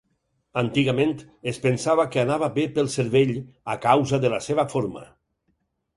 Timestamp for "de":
4.25-4.33